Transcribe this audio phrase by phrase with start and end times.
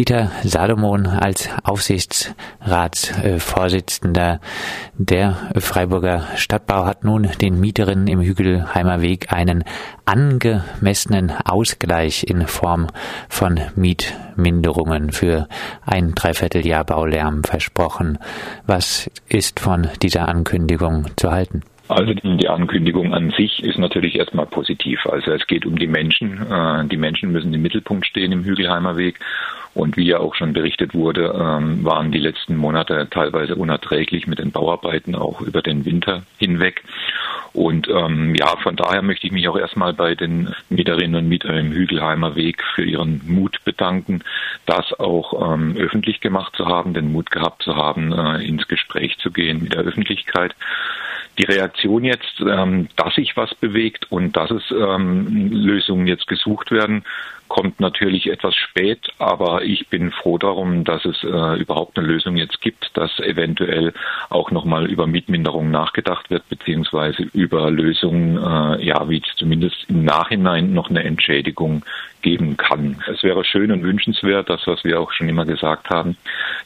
[0.00, 4.40] Dieter Salomon als Aufsichtsratsvorsitzender
[4.96, 9.62] der Freiburger Stadtbau hat nun den Mieterinnen im Hügelheimer Weg einen
[10.06, 12.86] angemessenen Ausgleich in Form
[13.28, 15.48] von Mietminderungen für
[15.84, 18.18] ein Dreivierteljahr Baulärm versprochen.
[18.66, 21.60] Was ist von dieser Ankündigung zu halten?
[21.90, 25.04] Also die Ankündigung an sich ist natürlich erstmal positiv.
[25.06, 26.40] Also es geht um die Menschen.
[26.48, 29.18] Äh, die Menschen müssen im Mittelpunkt stehen im Hügelheimer Weg.
[29.74, 34.38] Und wie ja auch schon berichtet wurde, ähm, waren die letzten Monate teilweise unerträglich mit
[34.38, 36.84] den Bauarbeiten auch über den Winter hinweg.
[37.52, 41.56] Und ähm, ja, von daher möchte ich mich auch erstmal bei den Mieterinnen und Mietern
[41.56, 44.22] im Hügelheimer Weg für ihren Mut bedanken,
[44.66, 49.18] das auch ähm, öffentlich gemacht zu haben, den Mut gehabt zu haben, äh, ins Gespräch
[49.18, 50.54] zu gehen mit der Öffentlichkeit
[51.38, 56.70] die Reaktion jetzt, ähm, dass sich was bewegt und dass es ähm, Lösungen jetzt gesucht
[56.70, 57.04] werden,
[57.50, 62.36] kommt natürlich etwas spät, aber ich bin froh darum, dass es äh, überhaupt eine Lösung
[62.36, 63.92] jetzt gibt, dass eventuell
[64.28, 70.72] auch nochmal über Mietminderungen nachgedacht wird, beziehungsweise über Lösungen, äh, ja, wie zumindest im Nachhinein
[70.72, 71.84] noch eine Entschädigung
[72.22, 73.02] geben kann.
[73.12, 76.16] Es wäre schön und wünschenswert, das, was wir auch schon immer gesagt haben,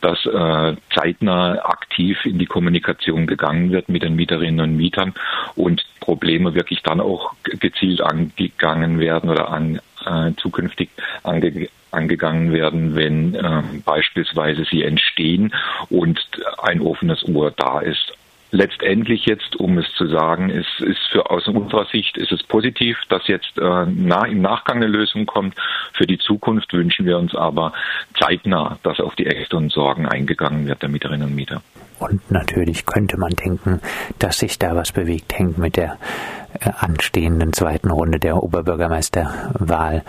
[0.00, 5.14] dass äh, zeitnah aktiv in die Kommunikation gegangen wird mit den Mieterinnen und Mietern
[5.54, 10.90] und Probleme wirklich dann auch gezielt angegangen werden oder an, äh, zukünftig
[11.22, 15.52] ange angegangen werden, wenn äh, beispielsweise sie entstehen
[15.90, 16.18] und
[16.62, 18.14] ein offenes Ohr da ist
[18.52, 22.98] letztendlich jetzt, um es zu sagen, ist, ist für aus unserer Sicht ist es positiv,
[23.08, 25.54] dass jetzt äh, nah, im Nachgang eine Lösung kommt.
[25.94, 27.72] Für die Zukunft wünschen wir uns aber
[28.20, 31.62] zeitnah, dass auf die Ängste Sorgen eingegangen wird der Mieterinnen und Mieter.
[32.02, 33.80] Und natürlich könnte man denken,
[34.18, 35.98] dass sich da was bewegt, hängt mit der
[36.60, 40.02] äh, anstehenden zweiten Runde der Oberbürgermeisterwahl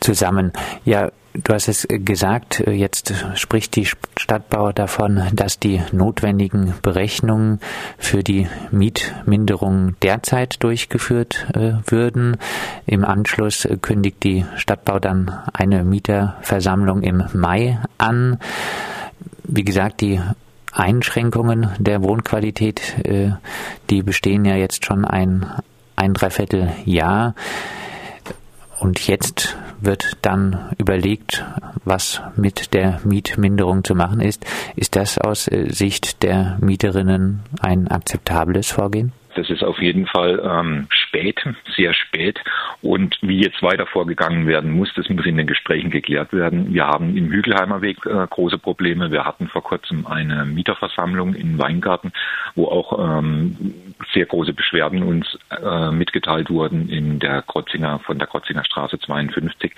[0.00, 0.52] zusammen.
[0.84, 7.58] Ja, Du hast es gesagt, jetzt spricht die Stadtbau davon, dass die notwendigen Berechnungen
[7.98, 12.36] für die Mietminderung derzeit durchgeführt äh, würden.
[12.86, 18.38] Im Anschluss kündigt die Stadtbau dann eine Mieterversammlung im Mai an.
[19.42, 20.20] Wie gesagt, die
[20.74, 23.30] Einschränkungen der Wohnqualität, äh,
[23.90, 25.46] die bestehen ja jetzt schon ein,
[25.96, 27.34] ein Dreivierteljahr.
[28.80, 31.44] Und jetzt wird dann überlegt,
[31.84, 34.44] was mit der Mietminderung zu machen ist.
[34.76, 39.12] Ist das aus äh, Sicht der Mieterinnen ein akzeptables Vorgehen?
[39.34, 41.40] Das ist auf jeden Fall ähm, spät,
[41.76, 42.38] sehr spät.
[42.82, 46.72] Und wie jetzt weiter vorgegangen werden muss, das muss in den Gesprächen geklärt werden.
[46.72, 49.10] Wir haben im Hügelheimer Weg äh, große Probleme.
[49.10, 52.12] Wir hatten vor kurzem eine Mieterversammlung in Weingarten,
[52.54, 53.74] wo auch ähm,
[54.12, 59.72] sehr große Beschwerden uns äh, mitgeteilt wurden in der Krotzinger, von der Krotzinger Straße 52.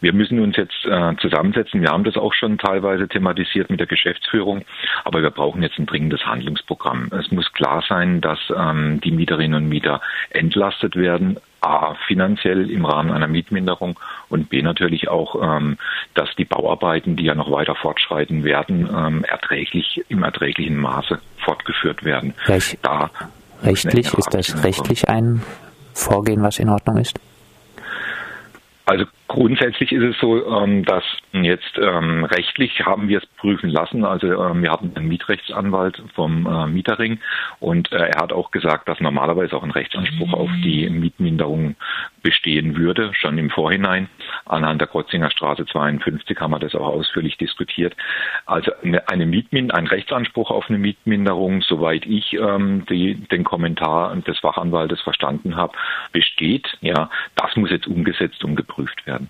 [0.00, 1.82] Wir müssen uns jetzt äh, zusammensetzen.
[1.82, 4.64] Wir haben das auch schon teilweise thematisiert mit der Geschäftsführung,
[5.04, 7.10] aber wir brauchen jetzt ein dringendes Handlungsprogramm.
[7.18, 10.00] Es muss klar sein, dass ähm, die Mieterinnen und Mieter
[10.30, 13.98] entlastet werden, A, finanziell im Rahmen einer Mietminderung
[14.28, 15.76] und B, natürlich auch, ähm,
[16.14, 22.04] dass die Bauarbeiten, die ja noch weiter fortschreiten werden, ähm, erträglich, im erträglichen Maße fortgeführt
[22.04, 22.34] werden.
[22.46, 23.10] Recht, da
[23.64, 25.42] rechtlich, ist das rechtlich ein
[25.94, 27.18] Vorgehen, was in Ordnung ist?
[28.86, 34.04] Also grundsätzlich ist es so, ähm, dass jetzt ähm, rechtlich haben wir es prüfen lassen.
[34.04, 37.20] Also ähm, wir hatten einen Mietrechtsanwalt vom äh, Mieterring
[37.60, 41.76] und äh, er hat auch gesagt, dass normalerweise auch ein Rechtsanspruch auf die Mietminderung
[42.22, 44.08] bestehen würde, schon im Vorhinein.
[44.46, 47.94] Anhand der Krotzinger Straße 52 haben wir das auch ausführlich diskutiert.
[48.46, 55.00] Also eine Mietmin ein Rechtsanspruch auf eine Mietminderung, soweit ich die, den Kommentar des Fachanwaltes
[55.00, 55.72] verstanden habe,
[56.12, 56.76] besteht.
[56.80, 59.27] Ja, das muss jetzt umgesetzt und geprüft werden.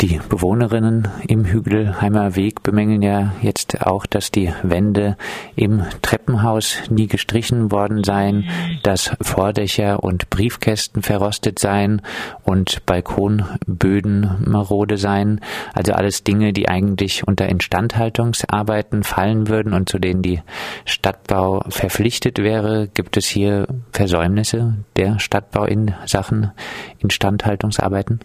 [0.00, 5.16] Die Bewohnerinnen im Hügelheimer Weg bemängeln ja jetzt auch, dass die Wände
[5.56, 8.48] im Treppenhaus nie gestrichen worden seien,
[8.84, 12.00] dass Vordächer und Briefkästen verrostet seien
[12.44, 15.40] und Balkonböden marode seien.
[15.74, 20.42] Also alles Dinge, die eigentlich unter Instandhaltungsarbeiten fallen würden und zu denen die
[20.84, 22.86] Stadtbau verpflichtet wäre.
[22.86, 26.52] Gibt es hier Versäumnisse der Stadtbau in Sachen
[27.00, 28.20] Instandhaltungsarbeiten?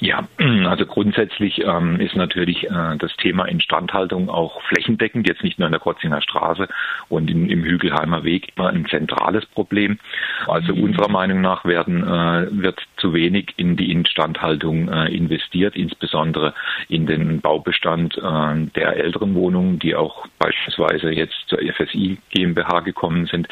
[0.00, 0.28] Ja,
[0.66, 5.72] also grundsätzlich ähm, ist natürlich äh, das Thema Instandhaltung auch flächendeckend, jetzt nicht nur in
[5.72, 6.68] der Krotzinger Straße
[7.08, 9.98] und in, im Hügelheimer Weg immer ein zentrales Problem.
[10.46, 10.84] Also mhm.
[10.84, 16.54] unserer Meinung nach werden, äh, wird zu wenig in die Instandhaltung äh, investiert, insbesondere
[16.88, 23.26] in den Baubestand äh, der älteren Wohnungen, die auch beispielsweise jetzt zur FSI GmbH gekommen
[23.26, 23.46] sind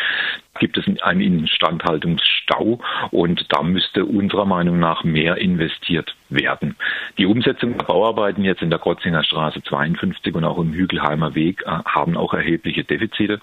[0.59, 2.81] gibt es einen Instandhaltungsstau
[3.11, 6.77] und da müsste unserer Meinung nach mehr investiert werden.
[7.19, 11.63] Die Umsetzung der Bauarbeiten jetzt in der Krotzinger Straße 52 und auch im Hügelheimer Weg
[11.63, 13.41] äh, haben auch erhebliche Defizite.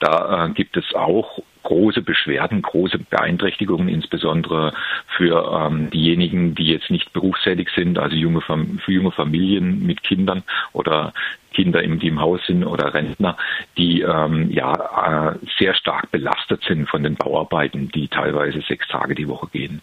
[0.00, 4.72] Da äh, gibt es auch große Beschwerden, große Beeinträchtigungen, insbesondere
[5.22, 10.42] für ähm, diejenigen, die jetzt nicht berufstätig sind, also junge, für junge Familien mit Kindern
[10.72, 11.12] oder
[11.52, 13.36] Kinder, die im Haus sind oder Rentner,
[13.78, 19.14] die ähm, ja äh, sehr stark belastet sind von den Bauarbeiten, die teilweise sechs Tage
[19.14, 19.80] die Woche gehen.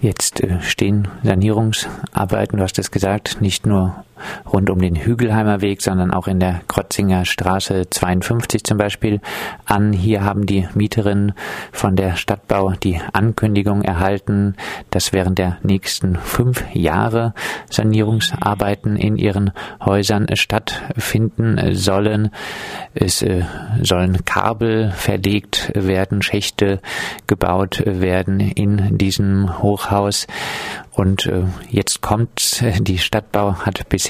[0.00, 4.04] Jetzt äh, stehen Sanierungsarbeiten, du hast es gesagt, nicht nur
[4.50, 9.20] rund um den Hügelheimer Weg, sondern auch in der Krotzinger Straße 52 zum Beispiel
[9.64, 9.92] an.
[9.92, 11.32] Hier haben die Mieterinnen
[11.72, 14.54] von der Stadtbau die Ankündigung erhalten,
[14.90, 17.34] dass während der nächsten fünf Jahre
[17.70, 19.52] Sanierungsarbeiten in ihren
[19.84, 22.30] Häusern stattfinden sollen.
[22.94, 23.44] Es äh,
[23.82, 26.80] sollen Kabel verlegt werden, Schächte
[27.26, 30.26] gebaut werden in diesem Hochhaus.
[30.92, 34.09] Und äh, jetzt kommt, die Stadtbau hat bisher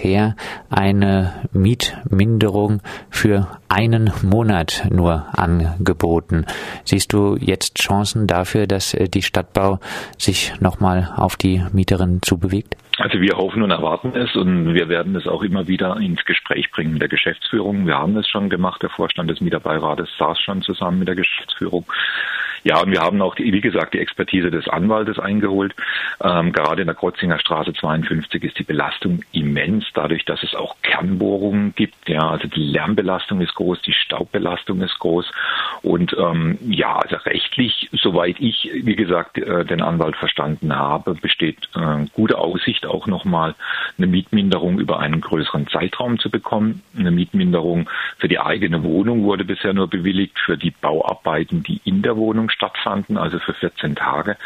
[0.70, 2.80] eine Mietminderung
[3.10, 6.46] für einen Monat nur angeboten.
[6.84, 9.78] Siehst du jetzt Chancen dafür, dass äh, die Stadtbau
[10.18, 12.76] sich nochmal auf die Mieterin zubewegt?
[12.98, 16.70] Also wir hoffen und erwarten es und wir werden es auch immer wieder ins Gespräch
[16.70, 17.86] bringen mit der Geschäftsführung.
[17.86, 18.82] Wir haben es schon gemacht.
[18.82, 21.86] Der Vorstand des Mieterbeirates saß schon zusammen mit der Geschäftsführung.
[22.62, 25.74] Ja, und wir haben auch, die, wie gesagt, die Expertise des Anwaltes eingeholt.
[26.22, 30.76] Ähm, gerade in der Krotzinger Straße 52 ist die Belastung immens, dadurch, dass es auch
[30.82, 32.08] Kernbohrungen gibt.
[32.08, 35.30] Ja, also die Lärmbelastung ist groß, die Staubbelastung ist groß.
[35.82, 41.68] Und ähm, ja, also rechtlich, soweit ich, wie gesagt, äh, den Anwalt verstanden habe, besteht
[41.74, 43.54] äh, gute Aussicht, auch nochmal
[43.96, 46.82] eine Mietminderung über einen größeren Zeitraum zu bekommen.
[46.98, 52.02] Eine Mietminderung für die eigene Wohnung wurde bisher nur bewilligt, für die Bauarbeiten, die in
[52.02, 54.36] der Wohnung stattfanden, also für 14 Tage.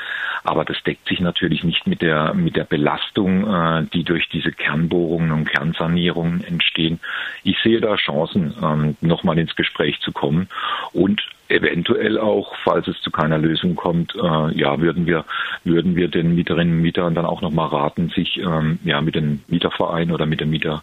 [0.45, 4.53] Aber das deckt sich natürlich nicht mit der, mit der Belastung, äh, die durch diese
[4.53, 7.01] Kernbohrungen und Kernsanierungen entstehen.
[7.43, 10.49] Ich sehe da Chancen, ähm, nochmal ins Gespräch zu kommen
[10.93, 15.25] und eventuell auch, falls es zu keiner Lösung kommt, äh, ja, würden wir,
[15.65, 19.43] würden wir den Mieterinnen und Mietern dann auch nochmal raten, sich ähm, ja mit dem
[19.49, 20.83] Mieterverein oder mit dem Mieter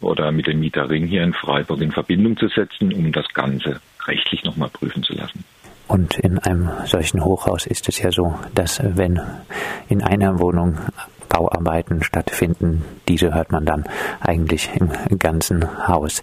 [0.00, 4.44] oder mit dem Mieterring hier in Freiburg in Verbindung zu setzen, um das Ganze rechtlich
[4.44, 5.44] nochmal prüfen zu lassen.
[5.92, 9.20] Und in einem solchen Hochhaus ist es ja so, dass wenn
[9.90, 10.78] in einer Wohnung
[11.28, 13.84] Bauarbeiten stattfinden, diese hört man dann
[14.18, 16.22] eigentlich im ganzen Haus.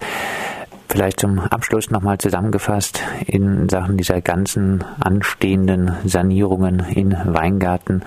[0.87, 8.01] Vielleicht zum Abschluss nochmal zusammengefasst in Sachen dieser ganzen anstehenden Sanierungen in Weingarten.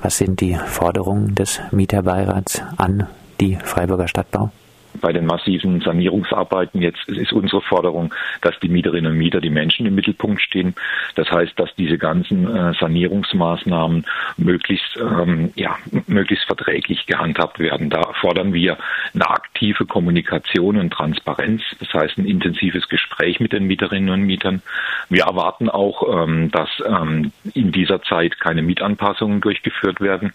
[0.00, 3.08] Was sind die Forderungen des Mieterbeirats an
[3.40, 4.52] die Freiburger Stadtbau?
[5.02, 9.84] Bei den massiven Sanierungsarbeiten jetzt ist unsere Forderung, dass die Mieterinnen und Mieter, die Menschen
[9.84, 10.74] im Mittelpunkt stehen.
[11.16, 14.06] Das heißt, dass diese ganzen äh, Sanierungsmaßnahmen
[14.38, 15.76] möglichst, ähm, ja,
[16.06, 17.90] möglichst verträglich gehandhabt werden.
[17.90, 18.78] Da fordern wir
[19.12, 21.62] eine aktive Kommunikation und Transparenz.
[21.80, 24.62] Das heißt, ein intensives Gespräch mit den Mieterinnen und Mietern.
[25.08, 30.32] Wir erwarten auch, ähm, dass ähm, in dieser Zeit keine Mietanpassungen durchgeführt werden,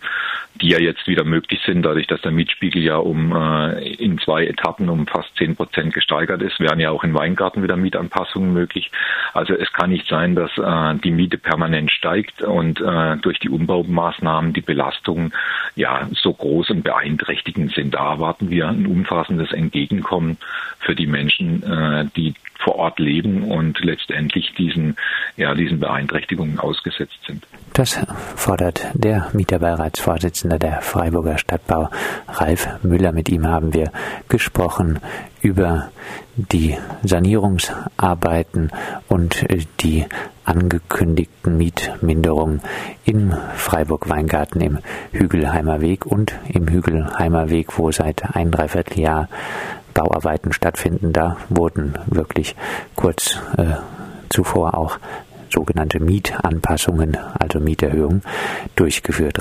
[0.62, 4.46] die ja jetzt wieder möglich sind, dadurch, dass der Mietspiegel ja um äh, in zwei
[4.58, 8.92] Etappen um fast zehn Prozent gesteigert ist, wären ja auch in Weingarten wieder Mietanpassungen möglich.
[9.34, 13.50] Also es kann nicht sein, dass äh, die Miete permanent steigt und äh, durch die
[13.50, 15.34] Umbaumaßnahmen die Belastungen
[15.76, 17.94] ja so groß und beeinträchtigend sind.
[17.94, 20.38] Da erwarten wir ein umfassendes Entgegenkommen
[20.80, 24.96] für die Menschen, äh, die vor Ort leben und letztendlich diesen,
[25.36, 27.46] ja, diesen Beeinträchtigungen ausgesetzt sind.
[27.78, 28.00] Das
[28.36, 31.90] fordert der Mieterbeiratsvorsitzende der Freiburger Stadtbau,
[32.28, 33.12] Ralf Müller.
[33.12, 33.92] Mit ihm haben wir
[34.30, 34.98] gesprochen
[35.42, 35.90] über
[36.36, 38.72] die Sanierungsarbeiten
[39.08, 39.46] und
[39.82, 40.08] die
[40.44, 42.64] angekündigten Mietminderungen
[43.06, 44.80] im Freiburg-Weingarten im
[45.12, 49.30] Hügelheimer Weg und im Hügelheimer Weg, wo seit ein Dreivierteljahr
[49.94, 51.14] Bauarbeiten stattfinden.
[51.14, 52.56] Da wurden wirklich
[52.96, 53.76] kurz äh,
[54.30, 54.98] zuvor auch
[55.58, 58.22] sogenannte Mietanpassungen, also Mieterhöhungen,
[58.76, 59.40] durchgeführt.